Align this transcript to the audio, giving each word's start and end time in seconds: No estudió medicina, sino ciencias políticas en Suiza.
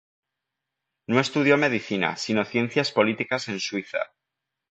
No 1.05 1.19
estudió 1.19 1.59
medicina, 1.59 2.15
sino 2.15 2.43
ciencias 2.43 2.91
políticas 2.91 3.47
en 3.49 3.59
Suiza. 3.59 3.99